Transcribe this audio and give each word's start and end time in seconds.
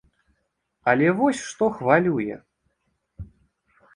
Але 0.93 1.07
вось 1.19 1.43
што 1.49 1.65
хвалюе. 1.81 2.35